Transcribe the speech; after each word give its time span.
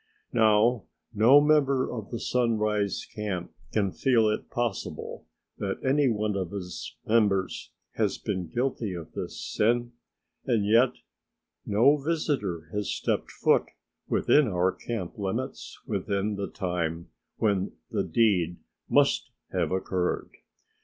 Now 0.33 0.85
no 1.13 1.39
member 1.39 1.87
of 1.87 2.09
the 2.09 2.19
Sunrise 2.19 3.05
Camp 3.13 3.51
can 3.71 3.91
feel 3.91 4.27
it 4.29 4.49
possible 4.49 5.27
that 5.59 5.79
any 5.85 6.09
one 6.09 6.35
of 6.35 6.51
its 6.51 6.95
members 7.05 7.69
has 7.97 8.17
been 8.17 8.47
guilty 8.51 8.95
of 8.95 9.11
this 9.11 9.39
sin 9.39 9.91
and 10.47 10.65
yet 10.65 10.93
no 11.67 11.97
visitor 11.97 12.67
has 12.73 12.89
stepped 12.89 13.29
foot 13.29 13.65
within 14.07 14.47
our 14.47 14.71
camp 14.71 15.19
limits 15.19 15.77
within 15.85 16.33
the 16.35 16.47
time 16.49 17.09
when 17.37 17.73
the 17.91 18.03
deed 18.03 18.57
must 18.89 19.29
have 19.51 19.71
occurred. 19.71 20.31